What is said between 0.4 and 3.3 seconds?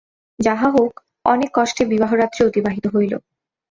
যাহা হউক, অনেক কষ্টে বিবাহরাত্রি অতিবাহিত হইল।